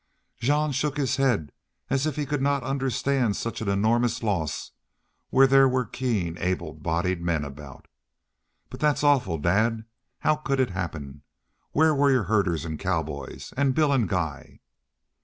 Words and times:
Jean 0.39 0.71
shook 0.71 0.97
his 0.97 1.17
head 1.17 1.51
as 1.91 2.07
if 2.07 2.15
he 2.15 2.25
could 2.25 2.41
not 2.41 2.63
understand 2.63 3.35
such 3.35 3.61
an 3.61 3.69
enormous 3.69 4.23
loss 4.23 4.71
where 5.29 5.45
there 5.45 5.69
were 5.69 5.85
keen 5.85 6.39
able 6.39 6.73
bodied 6.73 7.21
men 7.21 7.45
about. 7.45 7.87
"But 8.71 8.79
that's 8.79 9.03
awful, 9.03 9.37
dad. 9.37 9.85
How 10.21 10.37
could 10.37 10.59
it 10.59 10.71
happen? 10.71 11.21
Where 11.71 11.93
were 11.93 12.09
your 12.09 12.23
herders 12.23 12.65
an' 12.65 12.79
cowboys? 12.79 13.53
An' 13.55 13.73
Bill 13.73 13.93
an' 13.93 14.07
Guy?" 14.07 14.61